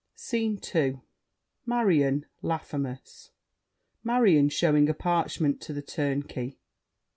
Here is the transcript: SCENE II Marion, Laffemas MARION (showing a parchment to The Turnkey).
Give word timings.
SCENE 0.15 0.59
II 0.73 0.99
Marion, 1.63 2.25
Laffemas 2.41 3.29
MARION 4.03 4.49
(showing 4.49 4.89
a 4.89 4.95
parchment 4.95 5.61
to 5.61 5.73
The 5.73 5.83
Turnkey). 5.83 6.57